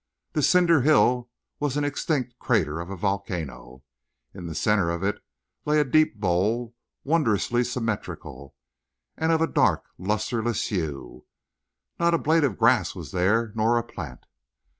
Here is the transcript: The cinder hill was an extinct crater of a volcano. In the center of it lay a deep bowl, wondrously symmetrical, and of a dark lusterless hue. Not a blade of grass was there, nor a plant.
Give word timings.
The 0.33 0.41
cinder 0.41 0.81
hill 0.81 1.29
was 1.59 1.77
an 1.77 1.83
extinct 1.83 2.39
crater 2.39 2.79
of 2.81 2.89
a 2.89 2.95
volcano. 2.95 3.83
In 4.33 4.47
the 4.47 4.55
center 4.55 4.89
of 4.89 5.03
it 5.03 5.23
lay 5.63 5.79
a 5.79 5.83
deep 5.83 6.15
bowl, 6.19 6.73
wondrously 7.03 7.63
symmetrical, 7.63 8.55
and 9.15 9.31
of 9.31 9.41
a 9.41 9.45
dark 9.45 9.85
lusterless 9.99 10.69
hue. 10.69 11.27
Not 11.99 12.15
a 12.15 12.17
blade 12.17 12.43
of 12.43 12.57
grass 12.57 12.95
was 12.95 13.11
there, 13.11 13.51
nor 13.53 13.77
a 13.77 13.83
plant. 13.83 14.25